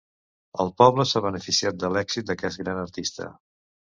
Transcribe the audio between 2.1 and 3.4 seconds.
d'aquest gran artista.